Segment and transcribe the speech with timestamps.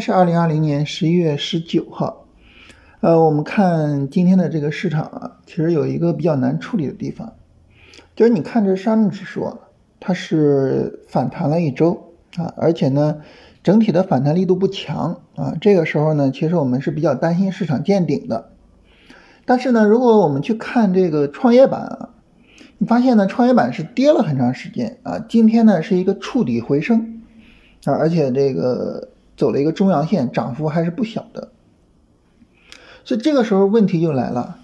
[0.00, 2.26] 是二零二零年十一月十九号，
[3.00, 7.34] 呃，我们看今天的这个市场啊，其实有一个比较难处理的地方，
[8.14, 9.58] 就是你看这上证指数啊，
[10.00, 13.18] 它是反弹了一周啊，而且呢，
[13.62, 18.50] 整体的反弹力度不强啊，这个时候呢，其实我们是比较担心市场见顶的。
[19.44, 22.08] 但是呢，如果我们去看这个创业板啊，
[22.78, 27.22] 你发现呢，创业板是跌了很长时间啊，今天呢是一个触底回升
[27.84, 29.08] 啊，而且这个。
[29.36, 31.50] 走了一个中阳线，涨幅还是不小的，
[33.04, 34.58] 所以这个时候问题就来了，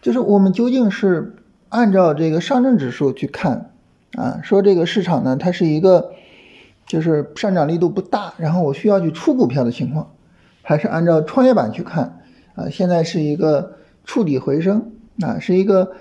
[0.00, 1.34] 就是我们究竟是
[1.68, 3.70] 按照这个上证指数去看
[4.16, 6.12] 啊，说这个市场呢，它是一个
[6.86, 10.10] 就是上涨力度不大，然后我需要去出股票的情况，
[10.62, 12.20] 还是按照创业板去看
[12.54, 15.92] 啊，现在是一个触底回升啊，是一个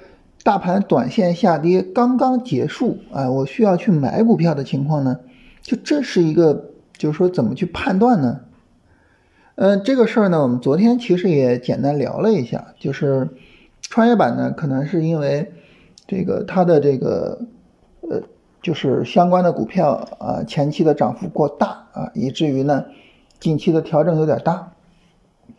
[0.43, 5.19] 大盘短线下跌刚刚结束啊，我需要去买股票的情况呢？
[5.61, 6.69] 就这是一个。
[6.97, 8.41] 就是说，怎么去判断呢？
[9.55, 13.29] 嗯，这个事儿呢，我们昨天其实也简单聊了一下，就是
[13.81, 15.51] 创业板呢，可能是因为
[16.07, 17.39] 这个它的这个
[18.09, 18.21] 呃，
[18.61, 22.85] 就是相关的股票啊，前期的涨幅过大啊，以至于呢，
[23.39, 24.71] 近期的调整有点大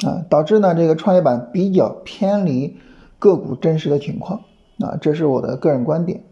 [0.05, 2.77] 啊，导致呢这个创业板比较偏离
[3.19, 4.41] 个股真实的情况
[4.81, 6.25] 啊，这是我的个人观点。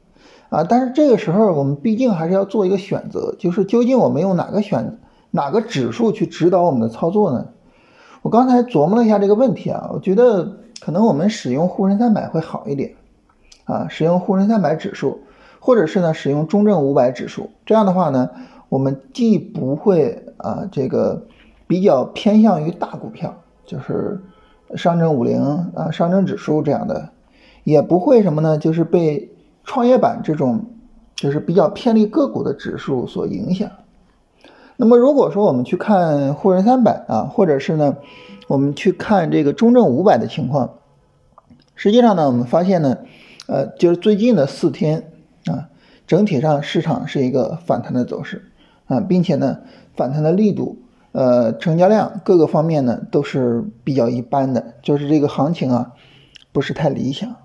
[0.52, 4.98] 啊，但是这个时候我们毕竟还是要做一个选择，就是究竟我们用哪个选
[5.30, 7.46] 哪个指数去指导我们的操作呢？
[8.20, 12.92] 我刚才琢磨了一下这个问题啊，我觉得可能我们使用沪深三百会好一点
[13.64, 15.20] 啊，使用沪深三百指数，
[15.58, 18.28] 或者是呢使用中证五百指数，这样的话呢，
[18.68, 21.24] 我们既不会啊这个
[21.66, 24.20] 比较偏向于大股票，就是
[24.76, 25.40] 上证五零
[25.74, 27.08] 啊上证指数这样的，
[27.64, 29.31] 也不会什么呢，就是被。
[29.64, 30.66] 创业板这种
[31.14, 33.70] 就是比较偏离个股的指数所影响。
[34.76, 37.96] 那么如果说我们去看沪深三百啊，或者是呢，
[38.48, 40.78] 我们去看这个中证五百的情况，
[41.76, 42.98] 实际上呢，我们发现呢，
[43.46, 45.12] 呃，就是最近的四天
[45.46, 45.68] 啊，
[46.06, 48.50] 整体上市场是一个反弹的走势
[48.86, 49.58] 啊，并且呢，
[49.94, 50.78] 反弹的力度、
[51.12, 55.92] 呃，成交量各个方面呢都是比较一般的，就是这个行情啊，
[56.50, 57.36] 不是太理想。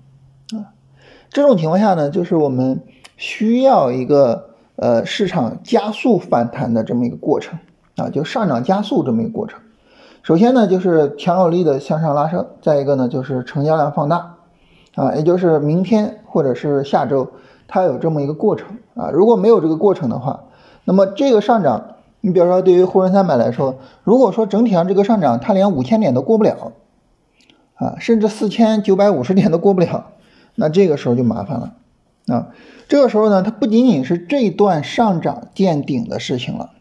[1.30, 2.80] 这种情况下呢，就是我们
[3.16, 7.58] 需要一个呃市场加速反弹的这么一个过程
[7.96, 9.60] 啊，就上涨加速这么一个过程。
[10.22, 14.36] 首先呢，就是强有力的向上拉升；再一个呢，就是成交量放大
[14.94, 17.28] 啊，也就是明天或者是下周
[17.66, 19.10] 它有这么一个过程啊。
[19.10, 20.44] 如果没有这个过程的话，
[20.84, 26.72] 那么这个上涨，你比如说对于沪深三百来说，如果说整体上这个上涨它连五千点都过不了
[27.74, 30.06] 啊，甚至四千九百五十点都过不了。
[30.60, 31.76] 那这个时候就麻烦了
[32.26, 32.48] 啊！
[32.88, 36.72] 这个时候呢，它不仅仅是这一段上涨见顶的事情了，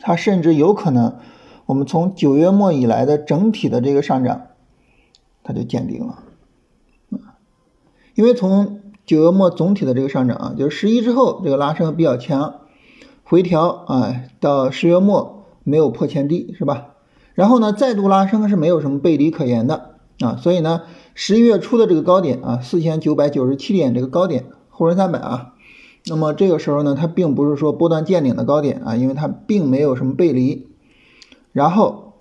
[0.00, 1.16] 它甚至有可能，
[1.64, 4.48] 我们从九月末以来的整体的这个上涨，
[5.42, 6.24] 它就见顶了
[7.12, 7.40] 啊！
[8.14, 12.56] 因为从九月末总体的这个上涨啊，就是十一之后这个拉升比较强，
[13.22, 16.88] 回调啊，到十月末没有破前低是吧？
[17.32, 20.82] 然后呢，再度拉升是没有什么背离可言的啊，所以呢。
[21.16, 25.54] 十一月初的这个高点啊，四千九百九十七点这个高点，沪深三百啊，
[26.06, 30.66] 那么这个时候呢，它并不是说波段见顶的高点啊，因为它并没有什么背离。
[31.52, 32.14] 然后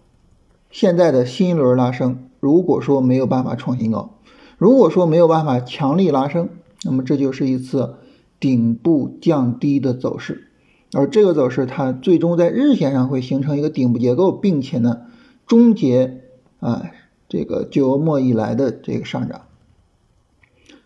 [0.69, 4.11] 现在的新一轮拉升，如果说没有办法创新高，
[4.59, 6.49] 如果说没有办法强力拉升，
[6.83, 7.95] 那么这就是一次
[8.39, 10.49] 顶部降低的走势，
[10.93, 15.01] 而这个走势它最终在日线上会形成一个顶部结构，并且呢，
[15.47, 16.21] 终结
[16.59, 16.91] 啊。
[17.33, 19.41] 这个九月末以来的这个上涨，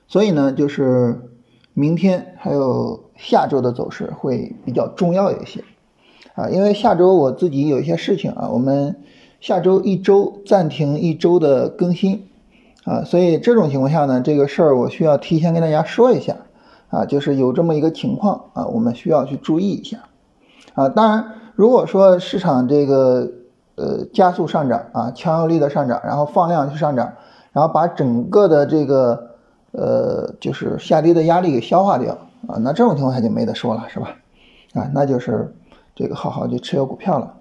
[0.08, 1.30] 所以呢，就是
[1.74, 5.66] 明天还有下周的走势会比较重要一些
[6.36, 8.96] 啊，因为下周我自己有一些事情啊，我们
[9.42, 12.30] 下周一周暂停一周的更新
[12.86, 16.38] 啊，所以这种情况下呢，这个事儿我需要提前跟大家说一下
[16.88, 19.98] 啊，就是有这么一个情况啊，我们需要去注意一下
[20.76, 20.88] 啊。
[20.88, 23.34] 当然，如果说市场这个。
[23.78, 27.14] 呃，加速上涨啊，强有力的上涨，然后放量去上涨，
[27.52, 29.30] 然后把整个的这个
[29.72, 34.16] 呃，就是下跌的压力给消化掉啊，那这种情况下就没得说了，是吧？
[34.74, 35.54] 啊，那就是
[35.96, 37.36] 这个好好去持有股票了。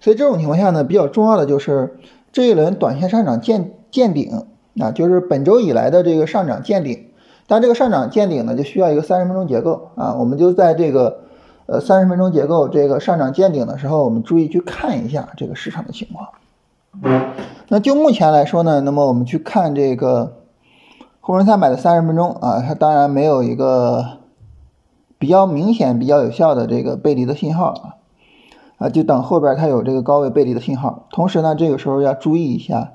[0.00, 1.98] 所以这种情况下呢，比较重要的就是
[2.30, 4.46] 这一轮短线上涨见见顶
[4.80, 7.08] 啊，就是本周以来的这个上涨见顶，
[7.48, 11.21] 但这个上涨见顶呢，就需要一个三十分钟结构啊，我们就在这个。
[11.72, 16.28] 呃，三十分钟结构这个上涨见顶的时候，我们注意去看一下这个市场的情况。
[17.68, 20.34] 那就目前来说呢，那么我们去看这个
[21.22, 24.18] 沪深三百的三十分钟啊，它当然没有一个
[25.18, 27.96] 比较明显、比较有效的这个背离的信号啊。
[28.76, 31.06] 啊，就等后边它有这个高位背离的信号。
[31.10, 32.92] 同时呢，这个时候要注意一下，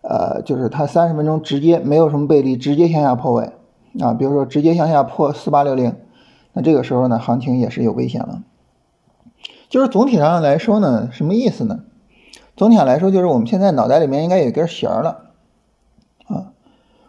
[0.00, 3.52] 呃，就是它三十分钟直接没有什么背离，直接向下破位
[4.00, 5.94] 啊，比如说直接向下破四八六零，
[6.54, 8.42] 那这个时候呢，行情也是有危险了。
[9.68, 11.80] 就是总体上来说呢，什么意思呢？
[12.56, 15.32] 总体上来说，就是我们现在脑袋里面应该有根弦了
[16.26, 16.52] 啊，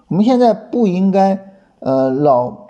[0.07, 2.67] 我们现在不应该呃老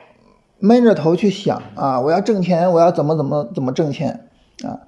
[0.59, 4.27] 闷着头去想啊，我要挣钱，我要怎么怎么怎么挣钱
[4.63, 4.81] 啊。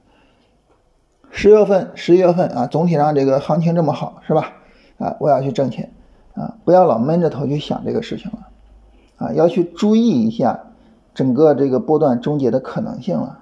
[1.30, 4.54] 十月份、十一月份啊，总体上这个行情这么好，是吧？
[4.98, 5.94] 啊，我要去挣钱
[6.34, 8.48] 啊，不要老闷着头去想这个事情了
[9.18, 10.67] 啊，要去注意一下
[11.18, 13.40] 整个这个波段终结的可能性了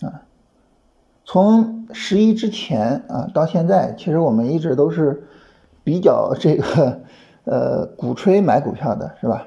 [0.00, 0.22] 啊。
[1.26, 5.28] 从十一之前啊到现在，其实我们一直都是
[5.84, 7.00] 比较这个
[7.44, 9.46] 呃鼓吹买股票的，是吧？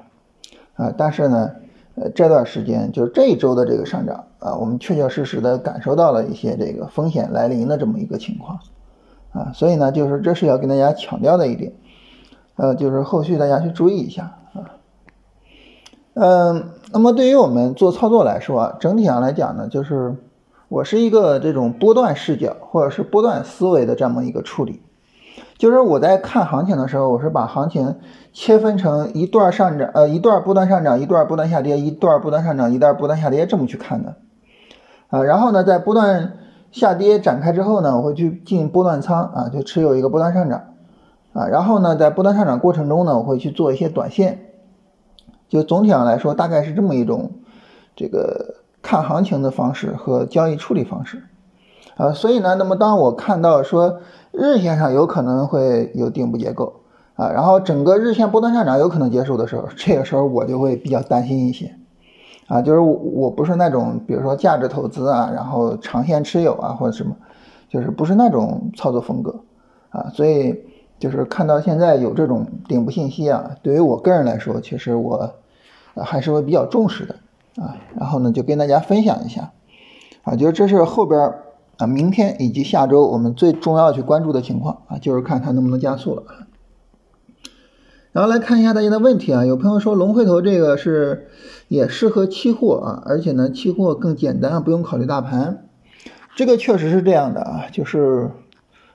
[0.76, 1.50] 啊，但是呢。
[1.96, 8.60] 呃，这段时间就是这一周的这个上涨啊，我们确确实实的感受到了一些这个风险来临的这么一个情况
[9.34, 11.74] 啊，所以呢，就是这是要跟大家强调的一点，
[12.56, 14.72] 呃，就是后续大家去注意一下啊。
[16.14, 20.16] 嗯，那么对于我们做操作来说，整体上来讲呢，就是
[20.68, 24.82] 我是一个这种波段视角或者是波段思维的这么一个处理。
[25.58, 27.98] 就是我在看行情的时候，我是把行情
[28.34, 34.16] 切分成一段上涨，呃，一段波段上涨，一段波段下跌，一段波段上涨，一段波段下跌这么去看的，
[35.10, 36.34] 啊，然后呢，在波段
[36.72, 40.64] 下跌展开之后呢，我会去进波段仓啊，就持有一个波段上涨，
[41.34, 44.51] 啊，然后呢，在波段上涨过程中呢，我会去做一些短线，
[45.52, 47.30] 就总体上来说，大概是这么一种
[47.96, 51.22] 这个看行情的方式和交易处理方式，
[51.96, 54.00] 啊，所以呢，那么当我看到说。
[54.34, 56.84] 日线上有可能会有顶部结构
[57.16, 61.76] 啊，然后整个日线波段上涨有可能结束的时候，这个时候我就会比较担心一些
[62.48, 67.14] 啊，就是我我不是那种比如说价值投资啊，然后长线持有啊或者什么，
[67.68, 69.36] 就是不是那种操作风格
[69.90, 70.64] 啊，所以
[70.98, 75.34] 就是看到现在有这种顶部信息啊，对于我个人来说，其实我
[75.96, 77.16] 还是会比较重视的
[77.62, 79.52] 啊，然后呢就跟大家分享一下
[80.24, 81.34] 啊，就是这是后边。
[81.78, 86.24] 啊，明天以及下周我们最重要去关注的情况啊，就是看它能不能加速了。
[88.12, 91.30] 然后来看一下大家的问题啊，有朋友说龙回头这个是
[91.70, 95.70] 也适合期货啊，而且呢期货更简单，不用考虑大盘。
[96.36, 98.30] 这个确实是这样的啊，就是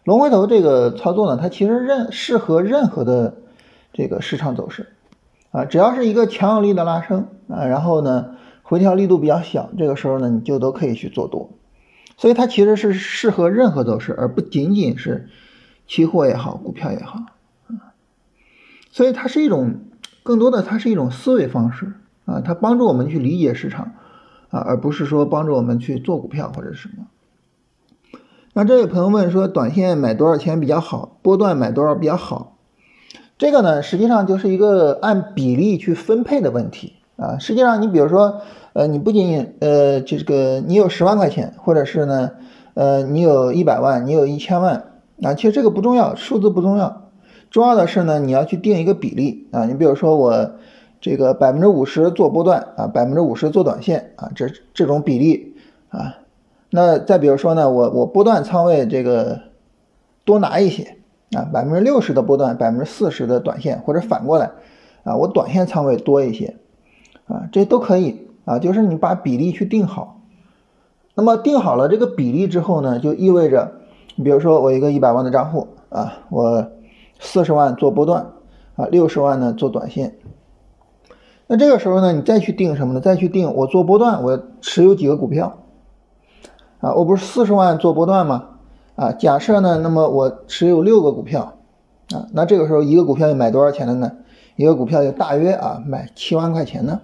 [0.04, 3.34] 龙回头这个操作呢，它其实任适合任何的
[3.92, 4.94] 这个市场走势
[5.56, 11.48] 啊，只要是一个强有力的拉升啊，然后呢回调力度比较小，这个时候呢你就都可以去做多。
[12.18, 15.30] 所以它其实是适合任何走势，而不仅仅是
[15.86, 17.20] 期货也好，股票也好，
[18.90, 19.80] 所以它是一种
[20.22, 21.94] 更多的，它是一种思维方式
[22.26, 23.94] 啊，它帮助我们去理解市场
[24.50, 27.06] 啊，而不是说帮助我们去做股票或者什么。
[28.52, 31.18] 那这位朋友问说，短线买多少钱比较好？
[31.22, 32.55] 波段买多少比较好？
[33.38, 37.38] 这个呢，实际上就是一个按比例去分配的问题啊。
[37.38, 38.40] 实际上，你比如说。
[38.76, 42.32] 呃，你不仅呃，这个你有十万块钱，或者是呢，
[42.74, 44.84] 呃，你有一百万，你有一千万
[45.22, 47.10] 啊，其实这个不重要，数字不重要，
[47.50, 50.50] 重要的是呢，你要去定一个比例啊，你比如说我
[51.00, 55.54] 这个百分之五十做波段啊，百分之五十做短线啊，这这种比例
[55.88, 56.18] 啊，
[56.68, 59.40] 那再比如说呢，我我波段仓位这个
[60.26, 60.98] 多拿一些
[61.32, 64.52] 啊，百分之六十的波段，百分之四十的短线，或者反过来
[65.04, 66.56] 啊，我短线仓位多一些
[67.26, 68.24] 啊，这都可以。
[68.46, 70.20] 啊，就是你把比例去定好，
[71.16, 73.72] 那么定好了这个比例之后呢，就意味着，
[74.14, 76.70] 你比如说我一个一百万的账户啊，我
[77.18, 78.30] 四十万做波段
[78.76, 80.14] 啊，六十万呢做短线，
[81.48, 83.00] 那这个时候呢，你再去定什么呢？
[83.00, 85.58] 再去定我做波段，我持有几个股票
[86.78, 86.94] 啊？
[86.94, 88.55] 我不是四十万做波段吗？
[88.96, 91.58] 啊，假设呢，那么我持有六个股票
[92.12, 94.12] 啊，那这个时候一个股票要买多少钱的呢？
[94.56, 97.02] 一个股票就大约啊买七万块钱呢。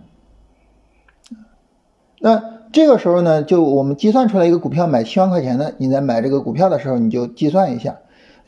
[2.18, 7.98] 那这个时候呢，就我们计算出来一个股票买七万块钱的，你在买这个股票的时候，你就计算一下，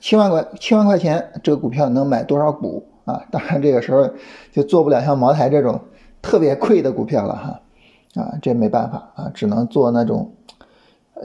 [0.00, 3.26] 七万块七万块钱这个股票能买多少股啊？
[3.30, 4.08] 当然这个时候
[4.52, 5.80] 就做不了像茅台这种
[6.22, 10.32] 特别贵的股票了哈，啊，这没办法啊，只能做那种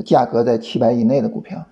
[0.06, 1.66] 价格在七百以内的股票，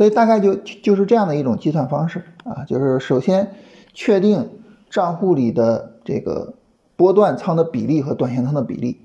[0.00, 3.50] 所以大概就就是这样的一种计算方式啊，就是首先
[3.92, 4.48] 确定
[4.88, 6.54] 账户里的这个。
[6.96, 9.00] 波段仓的比例和短线仓的比例，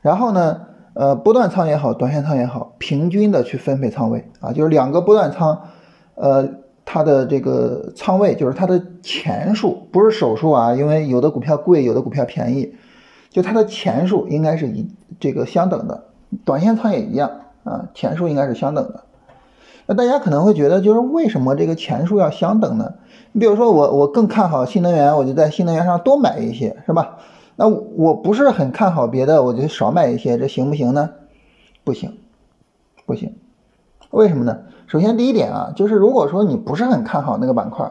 [0.00, 0.60] 然后呢，
[0.94, 5.62] 呃，波段仓也好，短线仓也好，平均的去分配仓位啊，就是两个波段仓，
[6.14, 6.48] 呃，
[6.84, 12.76] 它的这个仓位就是它的钱数，不是手数啊，因为有的股票贵，有的股票便宜，
[13.28, 16.04] 就它的钱数应该是一这个相等的，
[16.44, 17.28] 短线仓也一样
[17.64, 19.02] 啊，钱数应该是相等的。
[19.86, 22.94] 那大家可能会觉得，就是为什么这个钱数要相等呢？
[23.32, 27.18] 你比如说我我更看好新能源，我就在新能源上多买一些，是吧？
[27.56, 31.10] 那我不是很看好别的，我就少买一些，这行不行呢？
[31.84, 32.18] 不行，
[33.06, 33.36] 不行。
[34.10, 34.58] 为什么呢？
[34.86, 37.90] 首先第一点啊，就是如果说你不是很看好那个板块，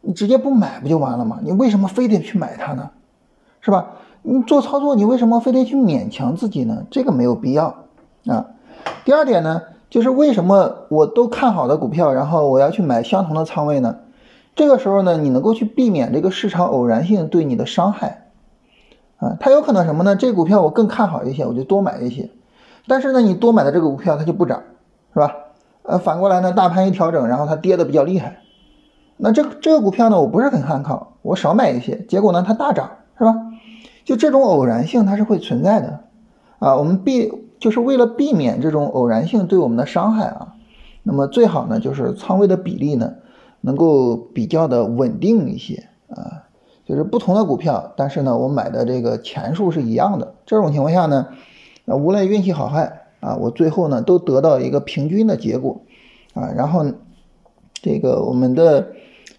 [0.00, 1.38] 你直接不买不就完了吗？
[1.42, 2.90] 你为什么非得去买它呢？
[3.60, 3.92] 是吧？
[4.22, 6.84] 你做操作，你为什么非得去勉强自己呢？
[6.90, 7.84] 这个没有必要
[8.26, 8.46] 啊。
[9.04, 13.96] 第二点呢，就是为什么我都看好的股票，然后我要去买相同的仓位呢？
[14.54, 18.28] 这个时候呢，你能够去避免这个市场偶然性对你的伤害
[19.18, 19.36] 啊。
[19.38, 20.16] 它有可能什么呢？
[20.16, 22.30] 这股票我更看好一些，我就多买一些。
[22.86, 24.62] 但是呢，你多买的这个股票它就不涨，
[25.12, 25.34] 是吧？
[25.82, 28.38] 呃，反过来呢，大盘一调整，然后它跌的比较厉害，
[29.16, 33.34] 那这这个股票呢，我不是很看好，我少买一些，结果呢，它大涨，是吧？
[34.04, 36.00] 就这种偶然性它是会存在的，
[36.58, 37.30] 啊，我们避
[37.66, 40.54] 就是为了避免这种偶然性对我们的伤害啊，
[41.02, 43.14] 那么最好呢，就是仓位的比例呢，
[43.60, 46.46] 能够比较的稳定一些啊，
[46.84, 51.26] 就是不同的股票，但是呢，我买的这个钱数是一样的，这种情况下呢，
[51.86, 53.02] 那无论运气好坏。
[53.18, 55.80] 啊，我最后呢都得到一个平均的结果，
[56.34, 56.86] 啊，然后
[57.72, 58.92] 这个我们的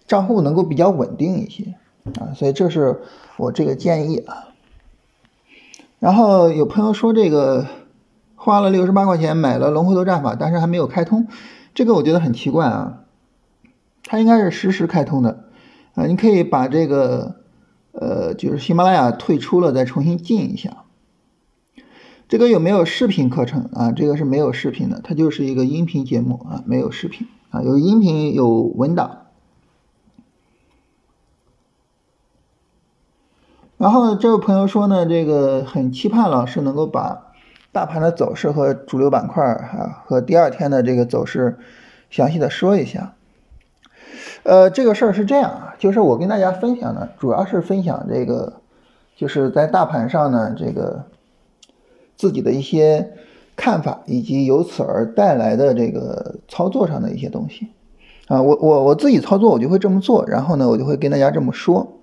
[0.06, 1.74] 账户能够比较稳定一些，
[2.20, 3.00] 啊，所以这是
[3.38, 4.48] 我这个建议啊。
[6.00, 7.66] 然后有朋友说这个
[8.48, 11.26] 花了六十八块钱买了龙回头战法，但是还没有开通，
[11.74, 13.00] 这个我觉得很奇怪啊，
[14.04, 15.44] 它应该是实时开通的，
[15.94, 17.36] 啊，你可以把这个
[17.92, 20.84] 呃就是喜马拉雅退出了再重新进一下。
[22.26, 23.92] 这个有没有视频课程啊？
[23.92, 29.26] 这个是没有视频的，它就是一个音频节目啊，没有视频啊，有音频有文档。
[33.76, 37.27] 然后这位朋友说呢，这个很期盼老师能够把
[37.72, 41.58] 大盘的走势和主流板块啊和第二天的这个走势
[42.10, 43.14] 详细的说一下。
[44.42, 48.54] 呃，这个事儿是这样啊，就是我跟大家分享的，主要是分享这个，
[49.16, 51.04] 就是在大盘上呢这个。
[52.20, 53.12] 自己的一些
[53.54, 57.68] 看法，以及由此而带来的这个操作上的一些东西，
[58.26, 61.97] 啊，我我我自己操作我就会这么做，然后呢，我就会跟大家这么说，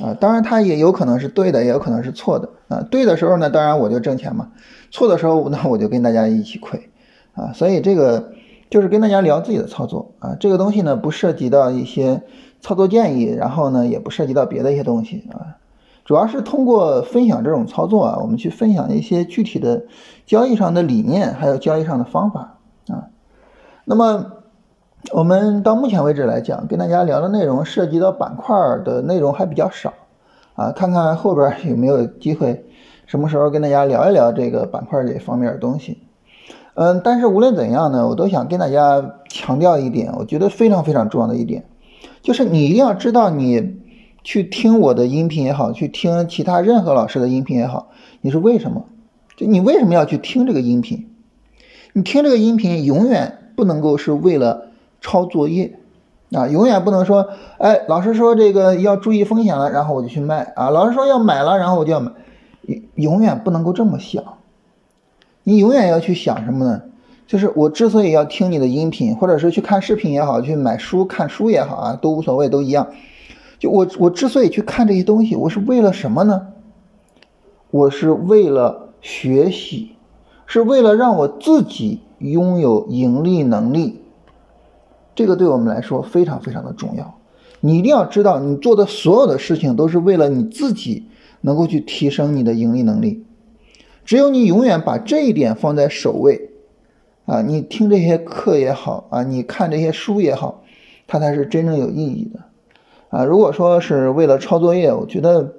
[0.00, 4.50] 啊，当然它也有可能是对的，也有可能是错的，啊，对的时候呢，当然我就挣钱嘛，
[4.90, 6.88] 错的时候那我就跟大家一起亏，
[7.34, 8.32] 啊，所以这个
[8.70, 12.22] 就是跟大家聊自己的操作，啊，这个东西呢不涉及到一些
[12.60, 15.56] 操作建议，然后呢也不涉及到别的一些东西，啊。
[16.04, 19.84] 主要是通过分享这种操作啊，我们去分享一些具体的
[20.24, 22.56] 交易上的理念，还有交易上的方法
[22.88, 23.08] 啊。
[23.84, 24.32] 那么
[25.12, 29.94] 我们到目前为止来讲，跟大家聊的内容涉及到板块的内容还比较少
[30.54, 30.72] 啊。
[30.72, 32.66] 看看后边有没有机会，
[33.06, 35.98] 什么时候跟大家聊一聊这个板块这方面的东西。
[36.74, 41.64] 嗯，但是无论怎样呢，我都想跟大家强调一点，我觉得非常非常重要的一点，
[42.22, 43.78] 就是你一定要知道你。
[44.24, 47.88] 去听我的音频也好，去听其他任何老师的音频也好，
[48.20, 48.84] 你是为什么？
[49.36, 51.08] 就你为什么要去听这个音频？
[51.94, 54.67] 你听这个音频永远不能够是为了
[55.00, 55.78] 抄作业
[56.32, 57.28] 啊，永远不能说，
[57.58, 62.12] 哎，老师说这个要注意风险了，然后我就去卖啊，老师说要买了，然后我就要买，
[62.94, 64.22] 永远不能够这么想。
[65.44, 66.82] 你永远要去想什么呢？
[67.26, 72.88] 就是我之所以要听你的音频，或者是去看视频也好，去买书看书也好啊，都无所谓，都一样。
[73.58, 76.48] 就我我之所以去看这些东西，我是为了什么呢？
[77.70, 79.96] 我是为了学习，
[80.46, 84.02] 是为了让我自己拥有盈利能力。
[85.18, 87.18] 这个对我们来说非常非常的重要。
[87.58, 91.08] 你一定要知道，你做的所有的事情都是为了你自己
[91.40, 93.26] 能够去提升你的盈利能力。
[94.04, 96.50] 只有你永远把这一点放在首位，
[97.26, 100.62] 啊，你听这些课也好，啊，你看这些书也好，
[101.08, 102.38] 它才是真正有意义的。
[103.08, 105.54] 啊，如果说是为了抄作业，我觉得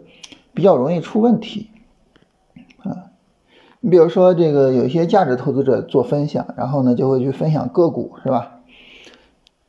[0.53, 1.69] 比较容易出问题。
[2.77, 3.11] 啊，
[3.81, 8.58] 你比如说这个有一些价值投资者做分享，然后呢就会去分享个股，是吧？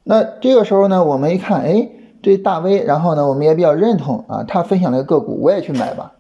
[0.03, 1.89] 那这个时候呢，我们一看，哎，
[2.23, 6.13] 这大 V，然后呢我们也比较认同啊，他分享了个股我也去买吧。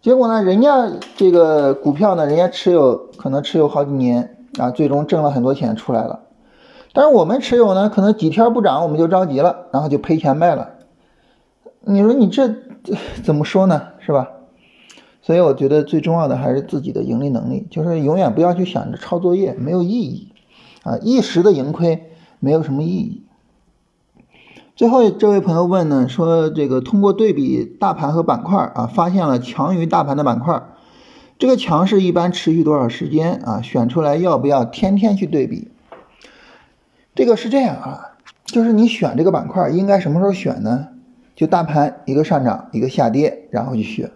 [0.00, 6.20] 结果呢，人家这个股票呢，人家持有可能持有好几年啊，最终挣了很多钱出来了。
[6.92, 10.70] 但是我们持有呢，可能几天不涨我们就着急了，然后就赔钱卖了。
[11.80, 12.54] 你说你这
[13.22, 13.82] 怎么说呢？
[13.98, 14.28] 是吧？
[15.22, 20.32] 所以我觉得最重要的还是自己的盈利能力，就是永远不要去想着抄作业，没有意义
[20.82, 20.98] 啊！
[21.00, 22.10] 一时的盈亏
[22.42, 23.22] 没有什么意义。
[24.74, 30.60] 最后这位朋友问呢，说这个通过对比大盘和板块啊，发现了强于大盘的板块，
[31.38, 33.62] 这个强势一般持续多少时间啊？
[33.62, 35.70] 选出来要不要天天去对比？
[37.14, 40.88] 这个是这样啊，就是你选这个板块应该什么时候选呢？
[41.36, 44.10] 就大盘一个上涨一个下跌，然后去选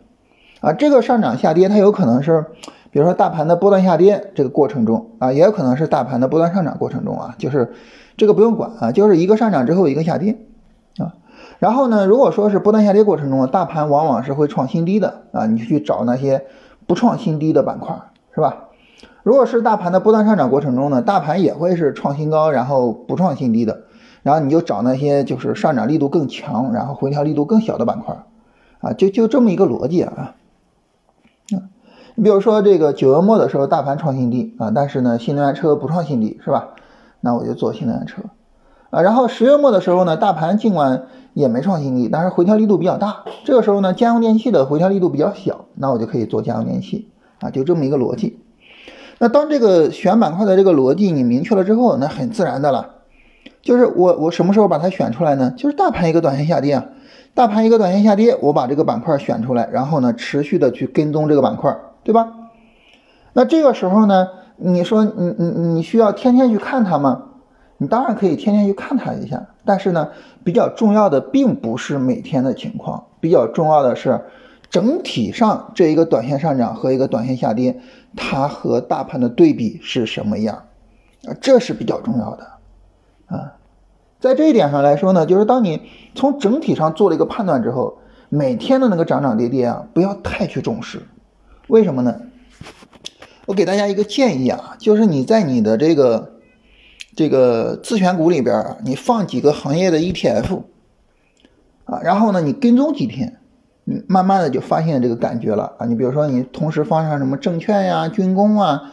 [0.60, 0.72] 啊。
[0.72, 2.46] 这个上涨下跌它有可能是，
[2.90, 7.72] 比如说大盘的波段下跌这个过程中啊，也有可能是大盘的波段上涨过程中啊，就是
[8.16, 10.38] 这个不用管啊，就是一个上涨之后一个下跌
[10.98, 11.14] 啊。
[11.58, 16.44] 然后呢，如果说是波段下跌过程中，大盘往往是会创新低的啊，你去找那些
[16.86, 17.96] 不创新低的板块
[18.34, 18.64] 是吧？
[19.22, 23.82] 如果是大盘的波段上涨过程中呢，大盘也会是创新高，然后不创新低的，
[24.22, 28.16] 然后你就找那些就是上涨力度更强，然后回调力度更小的板块，
[28.80, 30.34] 啊，就就这么一个逻辑啊。
[32.18, 36.68] 你比如说这个九月末的时候，大盘创新低啊，但是呢，新能源车不创新低是吧？
[37.26, 38.22] 那我就做新能源车
[38.90, 39.02] 啊。
[39.02, 48.38] 然后十月末的时候呢，大盘尽管也没创新低，但是回调力度比较大，这个时候呢，家用电器的回调力度比较小，那我就可以做家用电器啊，就这么一个逻辑。
[49.18, 52.90] 那当这个选板块的这个逻辑你明确了之后，那很自然的了，
[53.60, 55.52] 就是我我什么时候把它选出来呢？
[55.56, 56.86] 就是大盘一个短线下跌啊，
[57.34, 62.28] 大盘一个短线下跌，我把这个板块选出来，然后呢持续的去跟踪这个板块，对吧？
[63.32, 67.22] 那这个时候呢，你说你你你需要天天去看它吗？
[67.78, 70.08] 你当然可以天天去看它一下，但是呢，
[70.44, 74.20] 比较重要的并不是每天的情况，比较重要的是。
[74.68, 77.80] 整体上这一个短线上涨和一个短线下跌，
[78.16, 80.64] 它和大盘的对比是什么样？
[81.24, 82.46] 啊，这是比较重要的
[83.26, 83.54] 啊。
[84.18, 85.82] 在这一点上来说呢，就是当你
[86.16, 87.98] 从整体上做了一个判断之后，
[88.28, 91.00] 每天的那个涨涨跌跌啊，不要太去重视。
[91.68, 92.20] 为什么呢？
[93.46, 96.40] 我给大家一个建议啊，就是你在你的这个
[97.14, 100.62] 这个自选股里边，你放几个行业的 ETF
[101.84, 103.38] 啊，然后呢，你跟踪几天。
[103.88, 105.86] 你慢慢的就发现这个感觉了啊！
[105.86, 108.92] 你比如说，你同时放上什么证券呀、军工啊、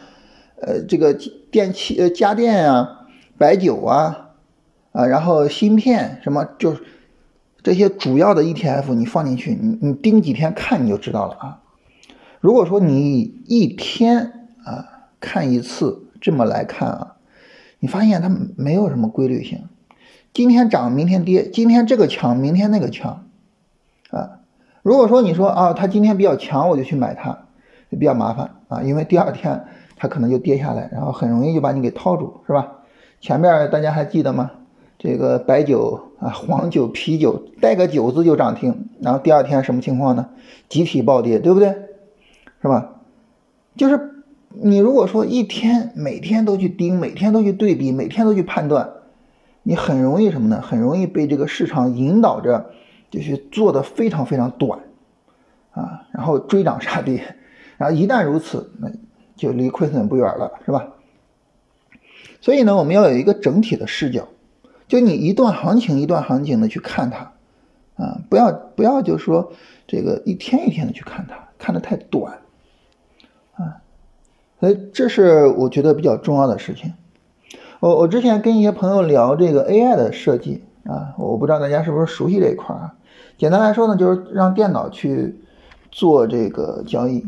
[0.60, 1.12] 呃，这个
[1.50, 3.00] 电器、呃家电呀、
[3.36, 4.30] 白酒啊，
[4.92, 6.84] 啊，然后芯片什么，就是
[7.64, 11.58] 这些主要的 ETF，你放进去，你你盯几天看你就知道了啊。
[12.38, 17.16] 如果说你一天啊看一次，这么来看啊，
[17.78, 19.68] 你发现它没有什么规律性，
[20.32, 23.24] 今天涨明天跌，今天这个强明天那个强，
[24.10, 24.40] 啊。
[24.82, 27.46] 如果说你说啊，它今天比较强，我就去买它，
[27.90, 29.64] 就比较麻烦啊，因为第二天
[29.96, 32.80] 它可能就跌下来，然后很容易就把你给套住，是吧？
[33.20, 34.50] 前面大家还记得吗？
[34.98, 40.28] 这个白酒啊、黄酒、啤酒带个酒字就涨停，然后第二天什么情况呢？
[40.68, 41.68] 集体暴跌，对不对？
[42.60, 42.90] 是吧？
[43.76, 44.13] 就是
[44.62, 48.88] 你如果说一天每天都去盯，每天都去对比，每天都去判断，
[49.62, 50.60] 你很容易什么呢？
[50.60, 52.70] 很容易被这个市场引导着。
[53.10, 54.80] 就是做的非常非常短，
[55.70, 57.36] 啊，然后追涨杀跌，
[57.76, 58.90] 然后一旦如此，那
[59.36, 60.88] 就离亏损不远了，是吧？
[62.40, 64.26] 所以呢，我们要有一个整体的视角，
[64.88, 67.34] 就你一段行情一段行情的去看它，
[68.02, 69.52] 啊，不要不要就说
[69.86, 72.36] 这个一天一天的去看它，看的太短，
[74.64, 76.94] 所以这是我觉得比较重要的事情。
[77.80, 82.94] 我我之前跟一些朋友聊这个 AI 的设计啊，我不知道大家是不是熟悉这一块啊。
[83.36, 85.38] 简单来说呢，就是让电脑去
[85.90, 87.26] 做这个交易，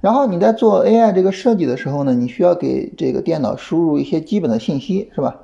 [0.00, 5.42] 然后你在做 AI 这个设计的时候呢，你需要给这个电脑输入一些基本的信息，是吧？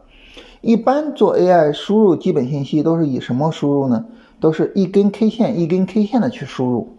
[0.62, 4.06] 一般做 AI 输入基本信息都是以什么输入呢？
[4.40, 6.96] 都是一根 K 线一根 K 线的去输入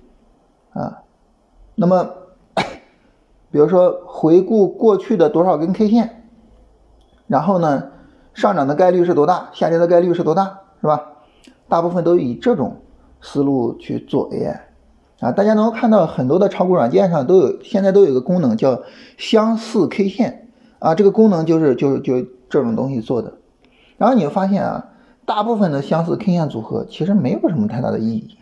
[0.74, 1.00] 啊。
[1.74, 2.12] 那么，
[3.52, 6.24] 比如说回顾过去的多少根 K 线，
[7.28, 7.90] 然后呢，
[8.34, 11.10] 上涨的概率是多大，下跌的概率是多大，是吧？
[11.68, 12.78] 大部分都以这种
[13.22, 14.60] 思路去做 AI
[15.20, 18.82] 啊，大家能够看到很多的炒股软件上都有，现在都有一个功能叫
[19.18, 23.34] 相似 K 线啊，这个功能就是就是就这种东西做的。
[23.98, 24.90] 然后你会发现啊，
[25.26, 28.38] 大部分的相似 K 线组合其实没有什么太大的意义。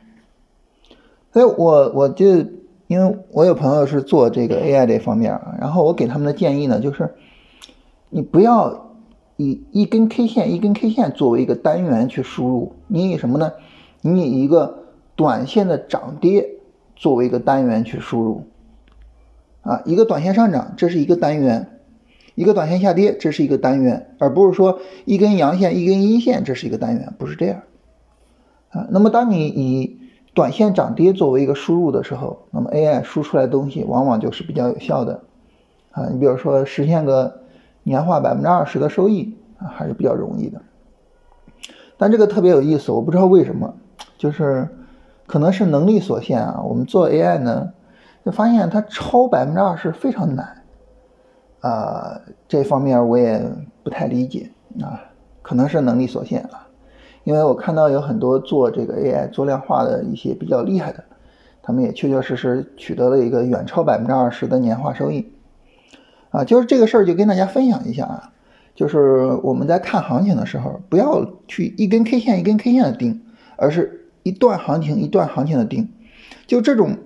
[1.34, 2.26] 所以我我就
[2.89, 7.13] 因为我有朋友是做这个 AI 这方面，然后我给他们的建议呢，就是
[8.10, 8.88] 你不要。
[9.41, 13.54] 以一根 K 线一根 K 线作为一个单元去输入，你以什么呢？
[14.02, 14.84] 你以一个
[15.15, 16.45] 短线的涨跌
[16.97, 18.43] 作为一个单元去输入，
[19.62, 21.80] 啊，一个短线上涨这是一个单元，
[22.36, 27.62] 一个短线下跌这是一个单元，而不是说一根阳线一根阴线这是一个单元，不是这样，
[28.71, 29.98] 啊，那么当你以
[30.39, 35.19] 短线涨跌作为一个输入的时候，那么 AI 输出来的东西往往就是比较有效的，
[35.91, 37.36] 啊，你比如说实现个。
[37.84, 40.62] 年化百分之二十的收益啊，还是比较容易的。
[41.97, 43.73] 但这个特别有意思，我不知道为什么，
[44.17, 44.67] 就是
[45.25, 46.62] 可能是能力所限啊。
[46.63, 47.73] 我们做 AI 呢，
[48.23, 50.63] 就发现它超百分之二十非常难，
[51.62, 53.41] 啊，这方面我也
[53.82, 54.52] 不太理解
[54.84, 55.02] 啊，
[55.41, 56.67] 可能是能力所限啊，
[57.23, 61.03] 因为我看到有很多做这个 AI 做量化的一些比较厉害的，
[61.62, 65.32] 他们也确确实实取得了一个远超百分之二十的年化收益，
[66.32, 68.34] 啊，就是这个事儿就跟大家分享一下啊，
[68.75, 73.21] 就是我们在看行情的时候，不要去一根 K 线一根 K 线的盯，
[73.55, 75.89] 而是一段行情一段行情的盯，
[76.47, 76.97] 就这种。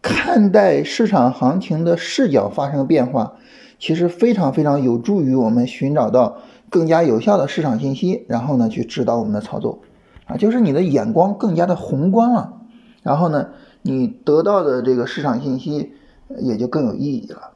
[0.00, 3.34] 看待市场行情的视角发生变化，
[3.80, 6.38] 其实非常非常有助于我们寻找到
[6.70, 9.80] 更加有效的市场信息，然后呢去指导我们的操作，
[10.26, 12.54] 啊，就是你的眼光更加的宏观了，
[13.02, 13.48] 然后呢
[13.82, 15.92] 你得到的这个市场信息
[16.40, 17.52] 也就更有意义了。